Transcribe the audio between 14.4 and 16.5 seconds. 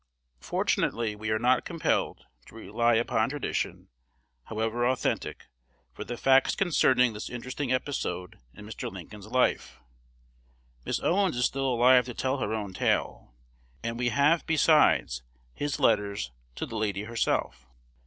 besides his letters